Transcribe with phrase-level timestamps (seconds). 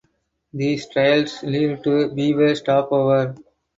[0.51, 3.35] These trails lead to the Beaver Stopover.